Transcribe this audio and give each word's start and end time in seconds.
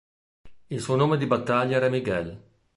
Il 0.69 0.79
suo 0.81 0.95
nome 0.95 1.15
di 1.19 1.27
battaglia 1.27 1.75
era 1.75 1.87
Miguel. 1.87 2.43